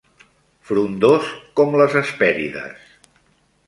[0.69, 1.29] Frondós,
[1.61, 2.93] com les Hespèrides